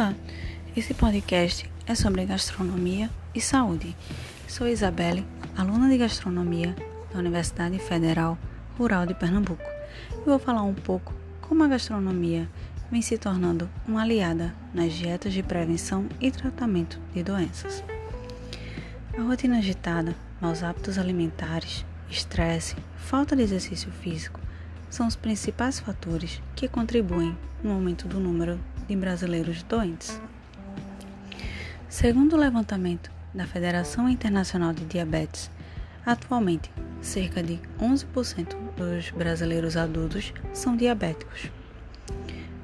[0.00, 0.14] Olá,
[0.74, 3.94] esse podcast é sobre gastronomia e saúde.
[4.48, 6.74] Sou Isabelle, aluna de gastronomia
[7.12, 8.38] da Universidade Federal
[8.78, 9.62] Rural de Pernambuco
[10.14, 12.48] e vou falar um pouco como a gastronomia
[12.90, 17.84] vem se tornando uma aliada nas dietas de prevenção e tratamento de doenças.
[19.18, 24.40] A rotina agitada, maus hábitos alimentares, estresse, falta de exercício físico
[24.88, 28.58] são os principais fatores que contribuem no aumento do número
[28.90, 30.20] de brasileiros doentes.
[31.88, 35.48] Segundo o levantamento da Federação Internacional de Diabetes,
[36.04, 41.52] atualmente cerca de 11% dos brasileiros adultos são diabéticos.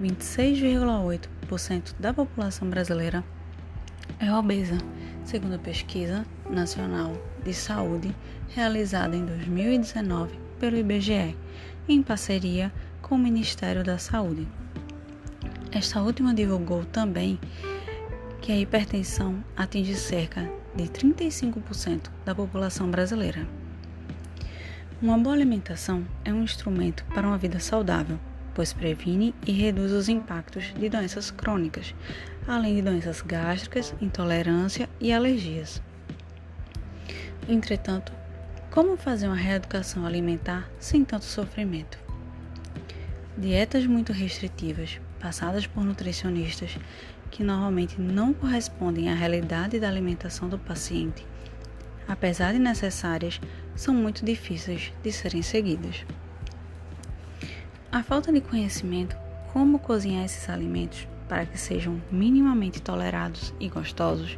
[0.00, 3.24] 26,8% da população brasileira
[4.20, 4.78] é obesa,
[5.24, 8.14] segundo a pesquisa nacional de saúde
[8.50, 11.36] realizada em 2019 pelo IBGE,
[11.88, 14.46] em parceria com o Ministério da Saúde.
[15.72, 17.40] Esta última divulgou também
[18.42, 20.42] que a hipertensão atinge cerca
[20.74, 23.48] de 35% da população brasileira.
[25.00, 28.20] Uma boa alimentação é um instrumento para uma vida saudável,
[28.54, 31.94] pois previne e reduz os impactos de doenças crônicas,
[32.46, 35.80] além de doenças gástricas, intolerância e alergias.
[37.48, 38.12] Entretanto,
[38.70, 42.11] como fazer uma reeducação alimentar sem tanto sofrimento?
[43.36, 46.78] Dietas muito restritivas, passadas por nutricionistas
[47.30, 51.26] que normalmente não correspondem à realidade da alimentação do paciente,
[52.06, 53.40] apesar de necessárias,
[53.74, 56.04] são muito difíceis de serem seguidas.
[57.90, 59.16] A falta de conhecimento
[59.50, 64.36] como cozinhar esses alimentos para que sejam minimamente tolerados e gostosos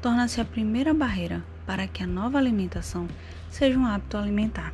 [0.00, 3.06] torna-se a primeira barreira para que a nova alimentação
[3.50, 4.72] seja um hábito alimentar.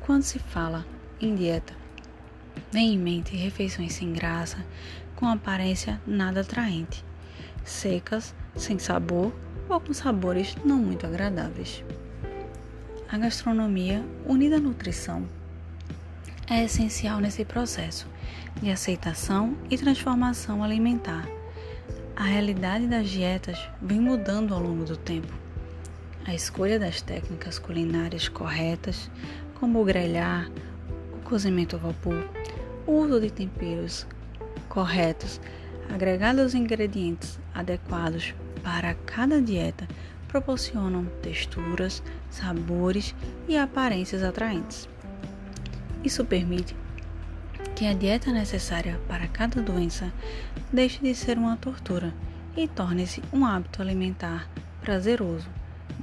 [0.00, 0.86] Quando se fala
[1.20, 1.85] em dieta,
[2.70, 4.64] vem em mente refeições sem graça,
[5.14, 7.04] com aparência nada atraente,
[7.64, 9.34] secas, sem sabor
[9.68, 11.82] ou com sabores não muito agradáveis.
[13.08, 15.26] A gastronomia, unida à nutrição,
[16.48, 18.06] é essencial nesse processo
[18.60, 21.26] de aceitação e transformação alimentar
[22.16, 25.30] a realidade das dietas vem mudando ao longo do tempo.
[26.24, 29.10] A escolha das técnicas culinárias corretas,
[29.60, 30.50] como o grelhar,
[31.26, 32.28] cozimento a vapor,
[32.86, 34.06] uso de temperos
[34.68, 35.40] corretos,
[35.92, 39.86] agregados aos ingredientes adequados para cada dieta,
[40.28, 43.14] proporcionam texturas, sabores
[43.48, 44.88] e aparências atraentes.
[46.04, 46.76] Isso permite
[47.74, 50.12] que a dieta necessária para cada doença
[50.72, 52.14] deixe de ser uma tortura
[52.56, 54.48] e torne-se um hábito alimentar
[54.80, 55.48] prazeroso,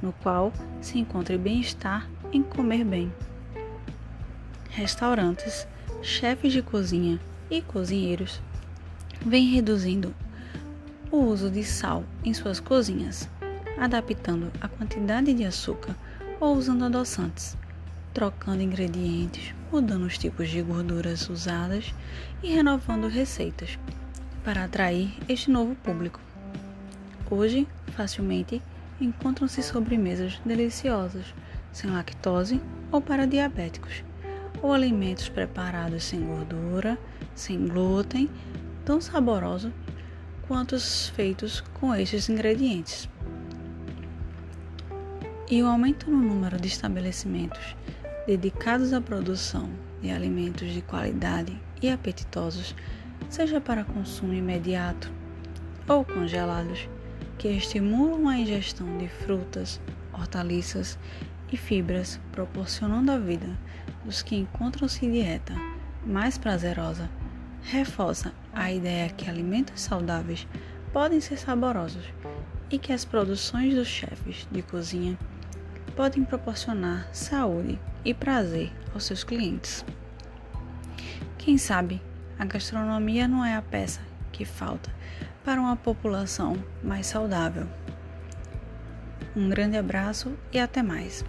[0.02, 3.12] no qual se encontre bem-estar em comer bem.
[4.74, 5.66] Restaurantes,
[6.02, 7.18] chefes de cozinha
[7.50, 8.40] e cozinheiros
[9.24, 10.14] vêm reduzindo
[11.10, 13.28] o uso de sal em suas cozinhas,
[13.78, 15.94] adaptando a quantidade de açúcar
[16.40, 17.56] ou usando adoçantes
[18.14, 21.92] trocando ingredientes, mudando os tipos de gorduras usadas
[22.42, 23.76] e renovando receitas
[24.44, 26.20] para atrair este novo público.
[27.28, 28.62] Hoje, facilmente
[29.00, 31.34] encontram-se sobremesas deliciosas,
[31.72, 32.60] sem lactose
[32.92, 34.04] ou para diabéticos,
[34.64, 36.98] ou alimentos preparados sem gordura,
[37.34, 38.30] sem glúten,
[38.82, 39.70] tão saborosos
[40.48, 43.06] quanto os feitos com estes ingredientes.
[45.50, 47.76] E o aumento no número de estabelecimentos
[48.26, 49.68] dedicados à produção
[50.00, 52.74] de alimentos de qualidade e apetitosos,
[53.28, 55.12] seja para consumo imediato
[55.86, 56.88] ou congelados,
[57.36, 59.78] que estimulam a ingestão de frutas,
[60.10, 60.98] hortaliças
[61.52, 63.58] e fibras, proporcionando a vida
[64.04, 65.54] dos que encontram-se dieta
[66.06, 67.08] mais prazerosa,
[67.62, 70.46] reforça a ideia que alimentos saudáveis
[70.92, 72.04] podem ser saborosos
[72.70, 75.18] e que as produções dos chefes de cozinha
[75.96, 79.84] podem proporcionar saúde e prazer aos seus clientes.
[81.38, 82.02] Quem sabe
[82.38, 84.00] a gastronomia não é a peça
[84.32, 84.92] que falta
[85.44, 87.66] para uma população mais saudável.
[89.36, 91.24] Um grande abraço e até mais.